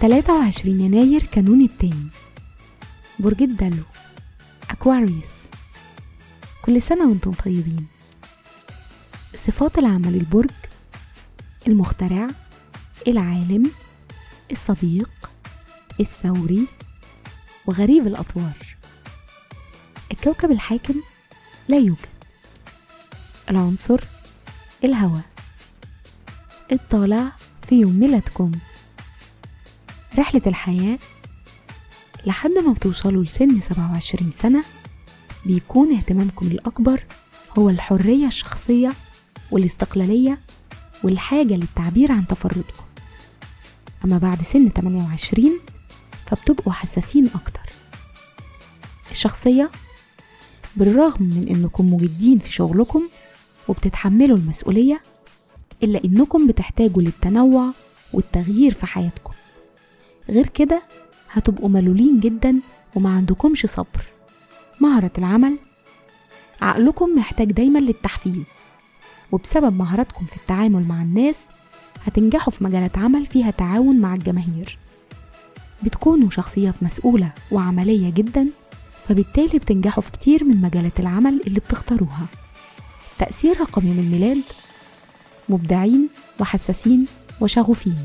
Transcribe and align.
تلاتة 0.00 0.34
وعشرين 0.34 0.80
يناير 0.80 1.22
كانون 1.22 1.60
التاني. 1.60 2.08
برج 3.18 3.42
الدلو. 3.42 3.82
أكواريوس 4.70 5.34
كل 6.62 6.82
سنة 6.82 7.08
وأنتم 7.08 7.32
طيبين. 7.32 7.86
صفات 9.34 9.78
العمل 9.78 10.14
البرج. 10.14 10.50
المخترع. 11.66 12.28
العالم. 13.08 13.70
الصديق. 14.50 15.10
الثوري. 16.00 16.66
وغريب 17.66 18.06
الأطوار. 18.06 18.76
الكوكب 20.12 20.50
الحاكم. 20.50 20.94
لا 21.68 21.76
يوجد. 21.76 22.17
العنصر 23.50 24.00
الهواء. 24.84 25.22
الطالع 26.72 27.32
في 27.68 27.74
يوم 27.80 28.00
ميلادكم. 28.00 28.52
رحلة 30.18 30.42
الحياة 30.46 30.98
لحد 32.26 32.50
ما 32.50 32.72
بتوصلوا 32.72 33.24
لسن 33.24 33.60
27 33.60 34.32
سنة 34.32 34.64
بيكون 35.46 35.94
اهتمامكم 35.94 36.46
الأكبر 36.46 37.04
هو 37.58 37.70
الحرية 37.70 38.26
الشخصية 38.26 38.92
والاستقلالية 39.50 40.38
والحاجة 41.04 41.54
للتعبير 41.54 42.12
عن 42.12 42.26
تفردكم. 42.26 42.84
أما 44.04 44.18
بعد 44.18 44.42
سن 44.42 44.68
28 44.68 45.60
فبتبقوا 46.26 46.72
حساسين 46.72 47.26
أكتر. 47.34 47.72
الشخصية 49.10 49.70
بالرغم 50.76 51.22
من 51.22 51.48
إنكم 51.48 51.94
مجدين 51.94 52.38
في 52.38 52.52
شغلكم 52.52 53.08
وبتتحملوا 53.68 54.36
المسؤولية 54.36 55.00
إلا 55.82 56.04
إنكم 56.04 56.46
بتحتاجوا 56.46 57.02
للتنوع 57.02 57.70
والتغيير 58.12 58.74
في 58.74 58.86
حياتكم. 58.86 59.32
غير 60.28 60.46
كده 60.46 60.82
هتبقوا 61.30 61.68
ملولين 61.68 62.20
جدا 62.20 62.60
وما 62.94 63.10
عندكمش 63.10 63.66
صبر. 63.66 64.06
مهرة 64.80 65.10
العمل. 65.18 65.58
عقلكم 66.62 67.14
محتاج 67.16 67.52
دايما 67.52 67.78
للتحفيز. 67.78 68.52
وبسبب 69.32 69.76
مهاراتكم 69.76 70.26
في 70.26 70.36
التعامل 70.36 70.84
مع 70.84 71.02
الناس 71.02 71.46
هتنجحوا 72.06 72.52
في 72.52 72.64
مجالات 72.64 72.98
عمل 72.98 73.26
فيها 73.26 73.50
تعاون 73.50 74.00
مع 74.00 74.14
الجماهير. 74.14 74.78
بتكونوا 75.82 76.30
شخصيات 76.30 76.74
مسؤولة 76.82 77.32
وعملية 77.52 78.10
جدا 78.10 78.48
فبالتالي 79.04 79.58
بتنجحوا 79.58 80.02
في 80.02 80.10
كتير 80.10 80.44
من 80.44 80.60
مجالات 80.60 81.00
العمل 81.00 81.40
اللي 81.46 81.60
بتختاروها. 81.60 82.26
تأثير 83.18 83.60
رقم 83.60 83.86
يوم 83.86 83.98
الميلاد 83.98 84.42
مبدعين 85.48 86.08
وحساسين 86.40 87.06
وشغوفين. 87.40 87.96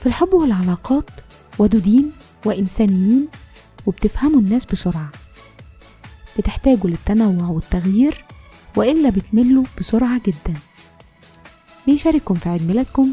في 0.00 0.06
الحب 0.06 0.34
والعلاقات 0.34 1.10
ودودين 1.58 2.12
وإنسانيين 2.46 3.28
وبتفهموا 3.86 4.40
الناس 4.40 4.64
بسرعة. 4.64 5.12
بتحتاجوا 6.38 6.90
للتنوع 6.90 7.48
والتغيير 7.48 8.24
وإلا 8.76 9.10
بتملوا 9.10 9.64
بسرعة 9.78 10.20
جدا. 10.26 10.54
بيشارككم 11.86 12.34
في 12.34 12.48
عيد 12.48 12.62
ميلادكم 12.62 13.12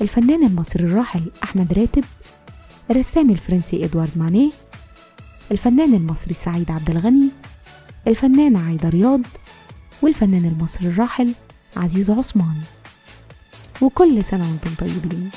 الفنان 0.00 0.44
المصري 0.46 0.84
الراحل 0.84 1.30
أحمد 1.44 1.72
راتب 1.72 2.04
الرسام 2.90 3.30
الفرنسي 3.30 3.84
إدوارد 3.84 4.10
مانيه 4.16 4.50
الفنان 5.50 5.94
المصري 5.94 6.34
سعيد 6.34 6.70
عبد 6.70 6.90
الغني 6.90 7.28
الفنانة 8.06 8.66
عايدة 8.66 8.88
رياض 8.88 9.20
والفنان 10.02 10.44
المصري 10.44 10.86
الراحل 10.86 11.34
عزيز 11.76 12.10
عثمان. 12.10 12.56
وكل 13.80 14.24
سنة 14.24 14.48
وأنتم 14.50 14.74
طيبين. 14.78 15.30